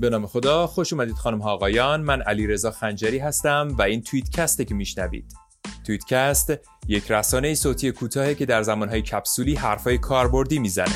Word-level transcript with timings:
به 0.00 0.10
نام 0.10 0.26
خدا 0.26 0.66
خوش 0.66 0.92
اومدید 0.92 1.14
خانم 1.14 1.38
ها 1.38 1.52
آقایان. 1.52 2.00
من 2.00 2.22
علی 2.22 2.46
رضا 2.46 2.70
خنجری 2.70 3.18
هستم 3.18 3.68
و 3.78 3.82
این 3.82 4.02
توییت 4.02 4.68
که 4.68 4.74
میشنوید. 4.74 5.32
توییتکست 5.86 6.52
یک 6.88 7.10
رسانه 7.10 7.54
صوتی 7.54 7.92
کوتاهی 7.92 8.34
که 8.34 8.46
در 8.46 8.62
زمانهای 8.62 9.02
کپسولی 9.02 9.54
حرفای 9.54 9.98
کاربردی 9.98 10.58
می‌زنه. 10.58 10.94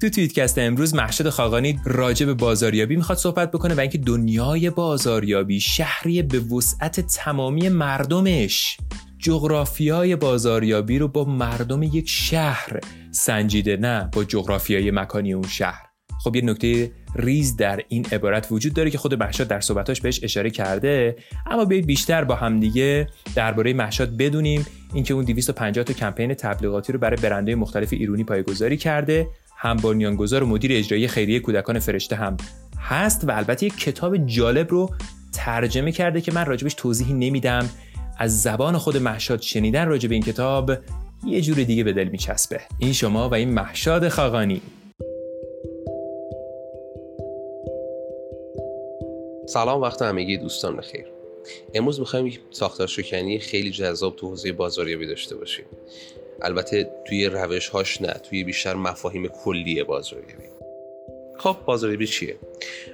تو 0.00 0.10
توییتکست 0.10 0.58
امروز 0.58 0.94
محشد 0.94 1.28
خاقانی 1.28 1.80
راجع 1.84 2.26
به 2.26 2.34
بازاریابی 2.34 2.96
می‌خواد 2.96 3.18
صحبت 3.18 3.50
بکنه 3.50 3.74
و 3.74 3.80
اینکه 3.80 3.98
دنیای 3.98 4.70
بازاریابی 4.70 5.60
شهری 5.60 6.22
به 6.22 6.40
وسعت 6.40 7.00
تمامی 7.00 7.68
مردمش 7.68 8.76
جغرافیای 9.18 10.16
بازاریابی 10.16 10.98
رو 10.98 11.08
با 11.08 11.24
مردم 11.24 11.82
یک 11.82 12.08
شهر 12.08 12.80
سنجیده 13.18 13.76
نه 13.76 14.08
با 14.12 14.24
جغرافیای 14.24 14.90
مکانی 14.90 15.32
اون 15.32 15.48
شهر. 15.48 15.82
خب 16.24 16.36
یه 16.36 16.42
نکته 16.44 16.92
ریز 17.14 17.56
در 17.56 17.80
این 17.88 18.06
عبارت 18.12 18.48
وجود 18.50 18.74
داره 18.74 18.90
که 18.90 18.98
خود 18.98 19.14
محشاد 19.14 19.48
در 19.48 19.60
صحبتاش 19.60 20.00
بهش 20.00 20.20
اشاره 20.22 20.50
کرده 20.50 21.16
اما 21.46 21.64
بیایید 21.64 21.86
بیشتر 21.86 22.24
با 22.24 22.34
همدیگه 22.34 23.06
درباره 23.34 23.72
محشاد 23.72 24.16
بدونیم. 24.16 24.66
اینکه 24.94 25.14
اون 25.14 25.24
250 25.24 25.84
تا 25.84 25.92
کمپین 25.92 26.34
تبلیغاتی 26.34 26.92
رو 26.92 26.98
برای 26.98 27.16
برندهای 27.16 27.54
مختلف 27.54 27.92
ایرانی 27.92 28.24
پایگذاری 28.24 28.76
کرده 28.76 29.28
هم 29.56 29.76
بنیانگذار 29.76 30.42
و 30.42 30.46
مدیر 30.46 30.72
اجرایی 30.72 31.08
خیریه 31.08 31.40
کودکان 31.40 31.78
فرشته 31.78 32.16
هم 32.16 32.36
هست 32.80 33.28
و 33.28 33.30
البته 33.30 33.66
یک 33.66 33.76
کتاب 33.78 34.26
جالب 34.26 34.70
رو 34.70 34.90
ترجمه 35.32 35.92
کرده 35.92 36.20
که 36.20 36.32
من 36.32 36.46
راجبش 36.46 36.74
توضیحی 36.74 37.12
نمیدم. 37.12 37.68
از 38.18 38.42
زبان 38.42 38.78
خود 38.78 38.96
محشاد 38.96 39.40
شنیدن 39.40 39.88
راجب 39.88 40.12
این 40.12 40.22
کتاب 40.22 40.72
یه 41.26 41.40
جور 41.40 41.56
دیگه 41.56 41.84
به 41.84 41.92
دل 41.92 42.08
میچسبه. 42.08 42.60
این 42.78 42.92
شما 42.92 43.28
و 43.28 43.34
این 43.34 43.48
محشاد 43.48 44.08
خاقانی. 44.08 44.62
سلام 49.46 49.80
وقت 49.80 50.02
همگی 50.02 50.36
دوستان 50.36 50.76
بخیر. 50.76 51.04
امروز 51.74 52.00
می‌خوایم 52.00 52.26
یک 52.26 52.40
ساختار 52.50 52.86
شکنی 52.86 53.38
خیلی 53.38 53.70
جذاب 53.70 54.16
تو 54.16 54.28
حوزه 54.28 54.52
بازاریابی 54.52 55.06
داشته 55.06 55.36
باشیم. 55.36 55.64
البته 56.42 56.90
توی 57.08 57.26
روش 57.26 57.68
هاش 57.68 58.02
نه 58.02 58.12
توی 58.12 58.44
بیشتر 58.44 58.74
مفاهیم 58.74 59.28
کلی 59.28 59.84
بازاریابی. 59.84 60.48
خب 61.38 61.56
بازاریابی 61.66 62.06
چیه؟ 62.06 62.36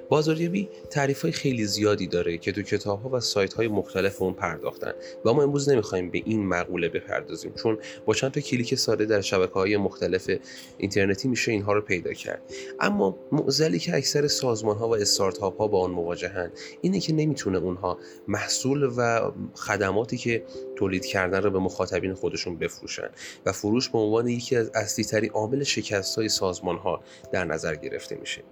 بازاریابی 0.09 0.69
تعریف 0.91 1.23
های 1.23 1.33
خیلی 1.33 1.65
زیادی 1.65 2.07
داره 2.07 2.39
که 2.39 2.53
تو 2.53 2.63
کتاب 2.63 3.03
ها 3.03 3.09
و 3.09 3.21
سایت 3.21 3.55
های 3.55 3.69
مختلف 3.69 4.23
اون 4.23 4.35
پرداختن. 4.35 4.93
و 5.25 5.33
ما 5.33 5.43
امروز 5.43 5.69
نمی‌خوایم 5.69 6.11
به 6.11 6.23
این 6.25 6.47
مقوله 6.47 6.89
بپردازیم 6.89 7.53
چون 7.63 7.79
با 8.07 8.15
چند 8.15 8.31
تا 8.31 8.41
کلیک 8.41 8.75
ساده 8.75 9.05
در 9.05 9.21
شبکه 9.21 9.53
های 9.53 9.77
مختلف 9.77 10.31
اینترنتی 10.79 11.29
میشه 11.29 11.53
اینها 11.53 11.73
رو 11.73 11.81
پیدا 11.81 12.13
کرد. 12.13 12.43
اما 12.81 13.19
معضلی 13.33 13.79
که 13.79 13.97
اکثر 13.97 14.27
سازمان 14.27 14.77
ها 14.77 14.89
و 14.89 14.97
استارتاپ 14.97 15.59
ها 15.59 15.67
با 15.67 15.85
آن 15.85 15.91
مواجهن 15.91 16.51
اینه 16.81 17.01
که 17.01 17.13
نمی‌تونه 17.13 17.59
اونها 17.59 17.99
محصول 18.29 18.91
و 18.97 19.33
خدماتی 19.55 20.17
که 20.17 20.45
تولید 20.77 21.07
کردن 21.07 21.43
رو 21.43 21.51
به 21.51 21.59
مخاطبین 21.59 22.15
خودشون 22.15 22.57
بفروشن 22.57 23.09
و 23.47 23.53
فروش 23.53 23.89
به 23.89 23.99
عنوان 23.99 24.29
یکی 24.29 24.57
از 24.57 24.71
اصلی 24.75 25.29
عامل 25.29 25.63
شکست 25.63 26.17
های 26.17 26.29
سازمان 26.29 26.77
ها 26.77 27.01
در 27.33 27.45
نظر 27.45 27.75
گرفته 27.75 28.17
میشه. 28.17 28.43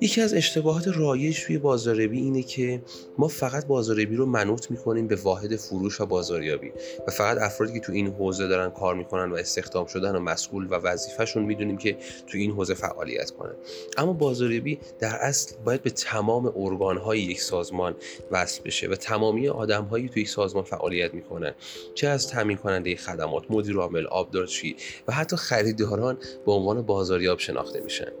یکی 0.00 0.20
از 0.20 0.34
اشتباهات 0.34 0.88
رایج 0.88 1.44
توی 1.44 1.58
بازاریابی 1.58 2.18
اینه 2.18 2.42
که 2.42 2.82
ما 3.18 3.28
فقط 3.28 3.66
بازاریابی 3.66 4.16
رو 4.16 4.26
منوط 4.26 4.70
می‌کنیم 4.70 5.06
به 5.06 5.16
واحد 5.16 5.56
فروش 5.56 6.00
و 6.00 6.06
بازاریابی 6.06 6.72
و 7.08 7.10
فقط 7.10 7.38
افرادی 7.38 7.72
که 7.72 7.80
تو 7.80 7.92
این 7.92 8.06
حوزه 8.06 8.48
دارن 8.48 8.70
کار 8.70 8.94
می‌کنن 8.94 9.30
و 9.32 9.34
استخدام 9.34 9.86
شدن 9.86 10.16
و 10.16 10.20
مسئول 10.20 10.66
و 10.66 10.74
وظیفهشون 10.74 11.42
می‌دونیم 11.42 11.76
که 11.76 11.96
تو 12.26 12.38
این 12.38 12.50
حوزه 12.50 12.74
فعالیت 12.74 13.30
کنن. 13.30 13.54
اما 13.96 14.12
بازاریابی 14.12 14.78
در 14.98 15.16
اصل 15.16 15.54
باید 15.64 15.82
به 15.82 15.90
تمام 15.90 16.52
ارگانهای 16.56 17.20
یک 17.20 17.40
سازمان 17.40 17.94
وصل 18.30 18.62
بشه 18.62 18.88
و 18.88 18.94
تمامی 18.94 19.48
آدمهایی 19.48 20.08
توی 20.08 20.22
یک 20.22 20.28
سازمان 20.28 20.64
فعالیت 20.64 21.14
می‌کنن 21.14 21.54
چه 21.94 22.08
از 22.08 22.28
تامین 22.28 22.56
کننده 22.56 22.96
خدمات 22.96 23.50
مدیر 23.50 23.76
عامل 23.76 24.06
آبدارچی 24.06 24.76
و 25.08 25.12
حتی 25.12 25.36
خریداران 25.36 26.18
به 26.46 26.52
عنوان 26.52 26.82
بازاریاب 26.82 27.38
شناخته 27.38 27.80
میشن. 27.80 28.12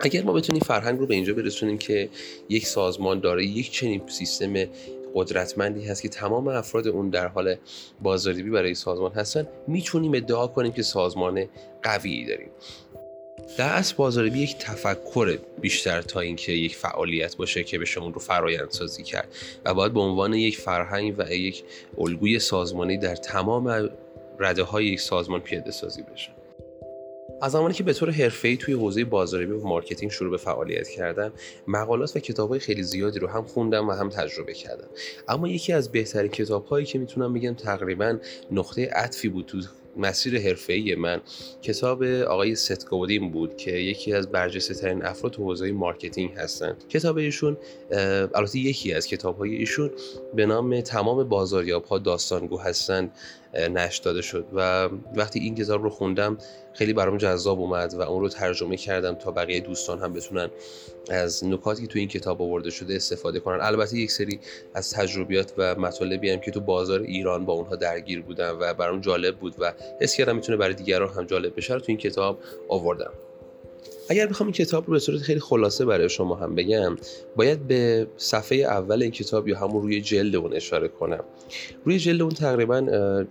اگر 0.00 0.22
ما 0.22 0.32
بتونیم 0.32 0.62
فرهنگ 0.62 0.98
رو 0.98 1.06
به 1.06 1.14
اینجا 1.14 1.34
برسونیم 1.34 1.78
که 1.78 2.08
یک 2.48 2.66
سازمان 2.66 3.20
داره 3.20 3.44
یک 3.44 3.70
چنین 3.70 4.02
سیستم 4.08 4.54
قدرتمندی 5.14 5.84
هست 5.84 6.02
که 6.02 6.08
تمام 6.08 6.48
افراد 6.48 6.88
اون 6.88 7.10
در 7.10 7.28
حال 7.28 7.56
بازاریابی 8.02 8.50
برای 8.50 8.74
سازمان 8.74 9.12
هستن 9.12 9.48
می‌تونیم 9.66 10.14
ادعا 10.14 10.46
کنیم 10.46 10.72
که 10.72 10.82
سازمان 10.82 11.44
قوی 11.82 12.24
داریم. 12.24 12.48
در 13.58 13.68
اصل 13.68 13.94
بازاریابی 13.96 14.38
یک 14.38 14.56
تفکر 14.58 15.38
بیشتر 15.60 16.02
تا 16.02 16.20
اینکه 16.20 16.52
یک 16.52 16.76
فعالیت 16.76 17.36
باشه 17.36 17.64
که 17.64 17.78
بشه 17.78 18.00
اون 18.00 18.14
رو 18.14 18.20
فرایند 18.20 18.70
سازی 18.70 19.02
کرد 19.02 19.28
و 19.64 19.74
باید 19.74 19.92
به 19.92 20.00
عنوان 20.00 20.34
یک 20.34 20.58
فرهنگ 20.58 21.14
و 21.18 21.32
یک 21.32 21.64
الگوی 21.98 22.38
سازمانی 22.38 22.98
در 22.98 23.16
تمام 23.16 23.90
رده 24.38 24.62
های 24.62 24.86
یک 24.86 25.00
سازمان 25.00 25.40
پیاده 25.40 25.70
سازی 25.70 26.02
بشه. 26.02 26.37
از 27.40 27.52
زمانی 27.52 27.74
که 27.74 27.82
به 27.82 27.92
طور 27.92 28.10
حرفه‌ای 28.10 28.56
توی 28.56 28.74
حوزه 28.74 29.04
بازاریابی 29.04 29.52
و 29.52 29.66
marketing 29.66 30.12
شروع 30.12 30.30
به 30.30 30.36
فعالیت 30.36 30.88
کردم 30.88 31.32
مقالات 31.66 32.16
و 32.16 32.20
کتابهای 32.20 32.60
خیلی 32.60 32.82
زیادی 32.82 33.18
رو 33.18 33.28
هم 33.28 33.42
خوندم 33.42 33.88
و 33.88 33.92
هم 33.92 34.08
تجربه 34.08 34.52
کردم. 34.52 34.88
اما 35.28 35.48
یکی 35.48 35.72
از 35.72 35.92
بهترین 35.92 36.30
کتابهایی 36.30 36.86
که 36.86 36.98
می‌تونم 36.98 37.34
بگم 37.34 37.54
تقریبا 37.54 38.18
نقطه 38.50 38.90
عطفی 38.92 39.28
بود 39.28 39.46
تو 39.46 39.60
مسیر 39.96 40.40
حرفه‌ای 40.40 40.94
من. 40.94 41.20
کتاب 41.62 42.02
آقای 42.02 42.54
ست 42.54 42.88
بود 43.32 43.56
که 43.56 43.70
یکی 43.70 44.12
از 44.12 44.30
برجسته 44.30 44.74
ترین 44.74 45.04
افراد 45.04 45.32
تو 45.32 45.44
حوزه 45.44 45.72
marketing 45.72 46.32
هستن. 46.32 46.76
کتاب 46.88 47.16
ایشون 47.16 47.56
البته 48.34 48.58
یکی 48.58 48.92
از 48.92 49.06
کتاب‌های 49.06 49.54
ایشون 49.54 49.90
به 50.34 50.46
نام 50.46 50.80
تمام 50.80 51.28
بازاریاب 51.28 51.84
ها 51.84 51.98
داستانگو 51.98 52.58
هستند 52.58 53.12
نشر 53.54 54.02
داده 54.02 54.22
شد 54.22 54.46
و 54.54 54.88
وقتی 55.16 55.40
این 55.40 55.54
کتاب 55.54 55.82
رو 55.82 55.90
خوندم 55.90 56.38
خیلی 56.74 56.92
برام 56.92 57.16
جذاب 57.16 57.60
اومد 57.60 57.94
و 57.94 58.00
اون 58.00 58.20
رو 58.20 58.28
ترجمه 58.28 58.76
کردم 58.76 59.14
تا 59.14 59.30
بقیه 59.30 59.60
دوستان 59.60 59.98
هم 59.98 60.12
بتونن 60.12 60.50
از 61.10 61.44
نکاتی 61.44 61.82
که 61.82 61.88
تو 61.88 61.98
این 61.98 62.08
کتاب 62.08 62.42
آورده 62.42 62.70
شده 62.70 62.94
استفاده 62.94 63.40
کنن. 63.40 63.58
البته 63.60 63.96
یک 63.96 64.10
سری 64.10 64.40
از 64.74 64.92
تجربیات 64.92 65.52
و 65.58 65.74
مطالبی 65.74 66.30
هم 66.30 66.40
که 66.40 66.50
تو 66.50 66.60
بازار 66.60 67.00
ایران 67.00 67.44
با 67.44 67.52
اونها 67.52 67.76
درگیر 67.76 68.22
بودم 68.22 68.56
و 68.60 68.74
برام 68.74 69.00
جالب 69.00 69.36
بود 69.36 69.54
و 69.58 69.72
حس 70.00 70.16
کردم 70.16 70.36
می‌تونه 70.36 70.58
برای 70.58 70.74
دیگران 70.74 71.08
هم 71.08 71.24
جالب 71.24 71.56
بشه. 71.56 71.74
رو 71.74 71.80
تو 71.80 71.86
این 71.88 71.98
کتاب 71.98 72.38
آوردم. 72.68 73.12
اگر 74.10 74.26
بخوام 74.26 74.46
این 74.46 74.54
کتاب 74.54 74.86
رو 74.86 74.92
به 74.92 74.98
صورت 74.98 75.20
خیلی 75.20 75.40
خلاصه 75.40 75.84
برای 75.84 76.08
شما 76.08 76.34
هم 76.34 76.54
بگم 76.54 76.96
باید 77.36 77.66
به 77.66 78.06
صفحه 78.16 78.58
اول 78.58 79.02
این 79.02 79.10
کتاب 79.10 79.48
یا 79.48 79.58
همون 79.58 79.82
روی 79.82 80.00
جلد 80.00 80.36
اون 80.36 80.52
اشاره 80.52 80.88
کنم. 80.88 81.24
روی 81.84 81.98
جلد 81.98 82.22
اون 82.22 82.30
تقریبا 82.30 82.86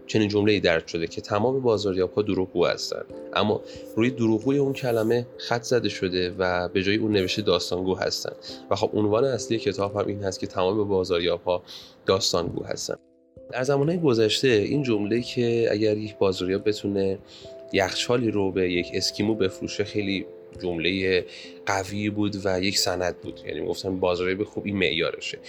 چنین 0.08 0.30
جمله 0.30 0.52
ای 0.52 0.60
درد 0.60 0.88
شده 0.88 1.08
که 1.08 1.22
تمام 1.22 1.60
بازاریاب 1.60 2.14
ها 2.14 2.22
دروغگو 2.22 2.66
هستن. 2.66 3.02
اما 3.34 3.62
روی 3.96 4.10
دروغگوی 4.10 4.58
اون 4.58 4.74
کلمه 4.74 5.28
خط 5.38 5.64
زده 5.64 5.90
شده 5.90 6.36
و 6.38 6.70
به 6.70 6.84
جای 6.84 6.96
اون 6.96 7.12
نوشته 7.12 7.42
داستانگو 7.42 7.96
هستن. 7.96 8.32
و 8.72 8.76
خب 8.76 8.90
عنوان 8.94 9.24
اصلی 9.24 9.60
کتاب 9.60 9.96
هم 9.96 10.08
این 10.08 10.24
هست 10.24 10.40
که 10.40 10.48
تمام 10.48 10.88
بازاریاب 10.88 11.44
ها 11.44 11.64
داستانگو 12.06 12.64
هستن. 12.64 12.96
در 13.52 13.64
زمانه 13.64 13.98
گذشته 13.98 14.48
این 14.48 14.84
جمله 14.84 15.22
که 15.22 15.68
اگر 15.72 15.98
یک 15.98 16.18
بازاریاب 16.18 16.68
بتونه 16.68 17.20
یخچالی 17.74 18.32
رو 18.32 18.52
به 18.52 18.72
یک 18.72 18.92
اسکیمو 18.94 19.36
بفروشه 19.36 19.84
خیلی 19.84 20.26
جمله 20.62 21.26
قوی 21.66 22.10
بود 22.10 22.36
و 22.46 22.64
یک 22.64 22.78
سند 22.78 23.18
بود. 23.22 23.40
یعنی 23.48 23.66
گفتن 23.66 24.00
بازاریابی 24.00 24.44
خوب 24.44 24.66
این 24.66 24.78
معیارشه. 24.78 25.40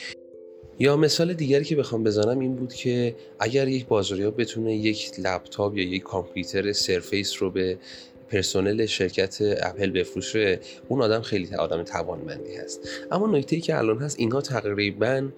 یا 0.78 0.97
مثال 0.97 1.34
دیگری 1.34 1.65
که 1.65 1.77
بخوام 1.77 2.04
بزنم 2.04 2.38
این 2.38 2.57
بود 2.57 2.72
که 2.74 3.15
اگر 3.39 3.68
یک 3.68 3.86
بازاریاب 3.86 4.41
بتونه 4.41 4.77
یک 4.77 5.10
لپتاپ 5.18 5.77
یا 5.77 5.84
یک 5.84 6.03
کامپیوتر 6.03 6.72
سرفیس 6.72 7.42
رو 7.42 7.51
به 7.51 7.78
پرسنل 8.30 8.86
شرکت 8.86 9.39
اپل 9.63 9.91
بفروشه 9.91 10.60
اون 10.89 11.03
آدم 11.03 11.22
خیلی 11.22 11.54
آدم 11.54 11.83
توانمندی 11.83 12.57
هست. 12.57 12.89
اما 13.10 13.27
نکته 13.27 13.57
ای 13.57 13.63
که 13.63 13.78
الان 13.78 13.98
هست 13.98 14.19
اینها 14.19 14.41
تقریبا 14.41 15.28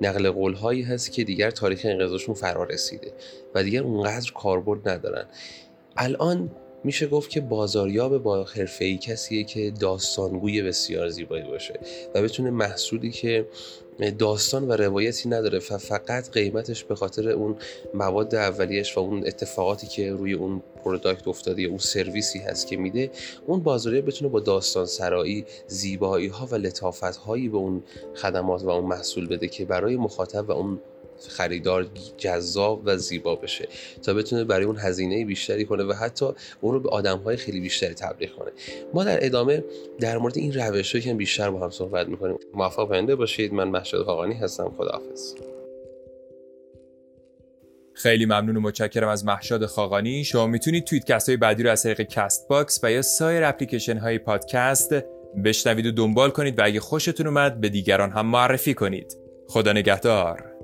نقل 0.00 0.30
قول 0.30 0.54
هایی 0.54 0.82
هست 0.82 1.12
که 1.12 1.24
دیگر 1.24 1.50
تاریخ 1.50 1.80
انقضاشون 1.84 2.34
فرا 2.34 2.64
رسیده 2.64 3.12
و 3.54 3.62
دیگر 3.62 3.82
اونقدر 3.82 4.32
کاربرد 4.34 4.88
ندارن. 4.88 5.26
الان 5.96 6.50
میشه 6.86 7.06
گفت 7.06 7.30
که 7.30 7.40
بازاریاب 7.40 8.22
با 8.22 8.44
حرفه‌ای 8.44 8.98
کسیه 8.98 9.44
که 9.44 9.72
داستانگوی 9.80 10.62
بسیار 10.62 11.08
زیبایی 11.08 11.44
باشه 11.44 11.80
و 12.14 12.22
بتونه 12.22 12.50
محصولی 12.50 13.10
که 13.10 13.46
داستان 14.18 14.68
و 14.68 14.72
روایتی 14.72 15.28
نداره 15.28 15.58
و 15.70 15.78
فقط 15.78 16.30
قیمتش 16.30 16.84
به 16.84 16.94
خاطر 16.94 17.28
اون 17.28 17.56
مواد 17.94 18.34
اولیش 18.34 18.96
و 18.96 19.00
اون 19.00 19.26
اتفاقاتی 19.26 19.86
که 19.86 20.12
روی 20.12 20.32
اون 20.32 20.62
پروداکت 20.84 21.28
افتاده 21.28 21.62
یا 21.62 21.68
اون 21.68 21.78
سرویسی 21.78 22.38
هست 22.38 22.66
که 22.66 22.76
میده 22.76 23.10
اون 23.46 23.60
بازاریاب 23.60 24.06
بتونه 24.06 24.30
با 24.30 24.40
داستان 24.40 24.86
سرایی 24.86 25.44
زیبایی 25.66 26.26
ها 26.26 26.46
و 26.46 26.54
لطافت 26.54 27.16
هایی 27.16 27.48
به 27.48 27.56
اون 27.56 27.82
خدمات 28.14 28.62
و 28.62 28.70
اون 28.70 28.84
محصول 28.84 29.26
بده 29.26 29.48
که 29.48 29.64
برای 29.64 29.96
مخاطب 29.96 30.48
و 30.48 30.52
اون 30.52 30.80
خریدار 31.28 31.86
جذاب 32.18 32.82
و 32.84 32.96
زیبا 32.96 33.34
بشه 33.34 33.68
تا 34.02 34.14
بتونه 34.14 34.44
برای 34.44 34.64
اون 34.64 34.76
هزینه 34.78 35.24
بیشتری 35.24 35.64
کنه 35.64 35.84
و 35.84 35.92
حتی 35.92 36.26
اون 36.60 36.74
رو 36.74 36.80
به 36.80 36.88
آدم 36.88 37.18
های 37.18 37.36
خیلی 37.36 37.60
بیشتری 37.60 37.94
تبلیغ 37.94 38.30
کنه. 38.30 38.50
ما 38.94 39.04
در 39.04 39.26
ادامه 39.26 39.64
در 40.00 40.18
مورد 40.18 40.38
این 40.38 40.52
روش 40.52 40.96
که 40.96 41.14
بیشتر 41.14 41.50
با 41.50 41.60
هم 41.60 41.70
صحبت 41.70 42.08
می‌کنیم. 42.08 42.38
موفق 42.54 42.88
و 42.88 42.93
برنده 42.93 43.16
باشید. 43.16 43.52
من 43.52 43.68
مهشاد 43.68 44.02
خاقانی 44.02 44.34
هستم. 44.34 44.74
خداحافظ. 44.78 45.34
خیلی 47.92 48.26
ممنون 48.26 48.56
و 48.56 48.60
متشکرم 48.60 49.08
از 49.08 49.24
مهشاد 49.24 49.66
خاقانی. 49.66 50.24
شما 50.24 50.46
می‌تونید 50.46 50.84
توییت 50.84 51.28
های 51.28 51.36
بعدی 51.36 51.62
رو 51.62 51.70
از 51.70 51.82
طریق 51.82 52.02
Castbox 52.02 52.80
و 52.82 52.92
یا 52.92 53.02
سایر 53.02 53.44
اپلیکیشن 53.44 53.98
های 53.98 54.18
پادکست 54.18 54.94
بشنوید 55.44 55.86
و 55.86 55.90
دنبال 55.90 56.30
کنید 56.30 56.58
و 56.58 56.64
اگه 56.64 56.80
خوشتون 56.80 57.26
اومد 57.26 57.60
به 57.60 57.68
دیگران 57.68 58.10
هم 58.10 58.26
معرفی 58.26 58.74
کنید. 58.74 59.16
خدا 59.48 59.72
نگهدار. 59.72 60.55